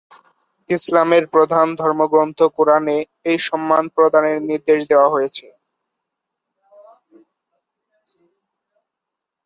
ইসলামের 0.69 1.23
প্রধান 1.33 1.67
ধর্মগ্রন্থ 1.75 2.39
কুরআনে 2.55 2.97
এই 3.25 3.39
সম্মান 3.47 3.83
প্রদানের 3.95 4.37
নির্দেশ 4.49 4.79
দেয়া 4.89 5.07
হয়েছে। 5.09 5.47